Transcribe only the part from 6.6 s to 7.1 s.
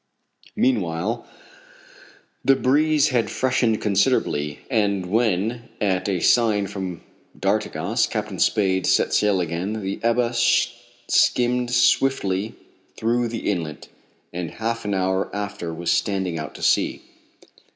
from